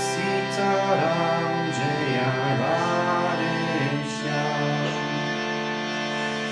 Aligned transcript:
Sitaram 0.07 1.55
Jaya 1.79 2.33
Radhe 2.59 4.03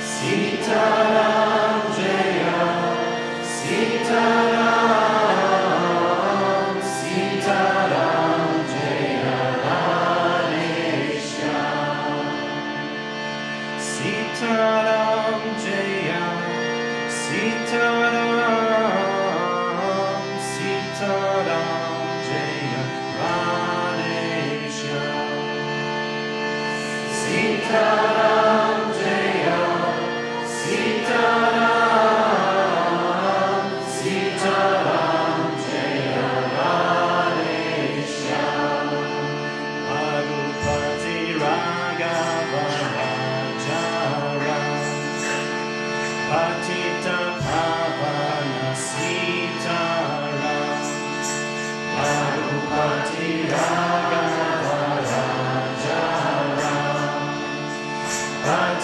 Sitaram 0.06 1.23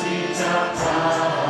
mountaintop 0.03 0.77
time. 0.77 1.50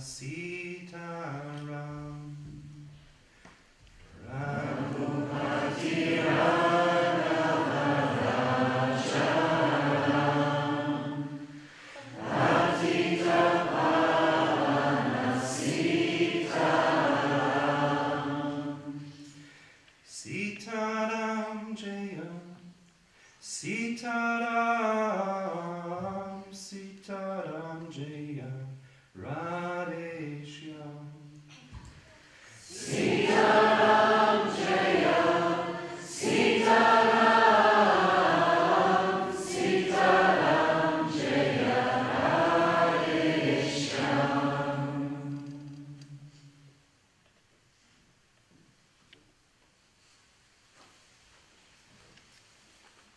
Sitaram 0.00 0.59